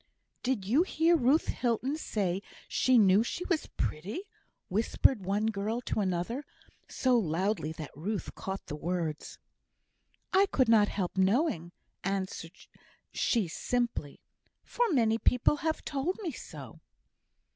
"Did 0.41 0.65
you 0.65 0.81
hear 0.81 1.15
Ruth 1.15 1.49
Hilton 1.49 1.95
say 1.95 2.41
she 2.67 2.97
knew 2.97 3.21
she 3.23 3.45
was 3.45 3.67
pretty?" 3.77 4.23
whispered 4.67 5.23
one 5.23 5.45
girl 5.45 5.79
to 5.81 5.99
another, 5.99 6.43
so 6.89 7.15
loudly 7.19 7.71
that 7.73 7.91
Ruth 7.95 8.33
caught 8.33 8.65
the 8.65 8.75
words. 8.75 9.37
"I 10.33 10.47
could 10.47 10.67
not 10.69 10.87
help 10.87 11.17
knowing," 11.19 11.71
answered 12.03 12.57
she, 13.13 13.47
simply, 13.47 14.19
"for 14.63 14.87
many 14.91 15.19
people 15.19 15.57
have 15.57 15.85
told 15.85 16.17
me 16.23 16.31
so." 16.31 16.79